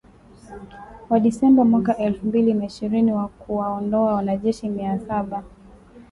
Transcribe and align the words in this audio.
wa 1.09 1.19
Disemba 1.19 1.65
mwaka 1.65 1.97
elfu 1.97 2.27
mbili 2.27 2.53
na 2.53 2.65
ishirini 2.65 3.11
wa 3.13 3.27
kuwaondoa 3.27 4.15
wanajeshi 4.15 4.69
mia 4.69 4.99
saba 4.99 5.43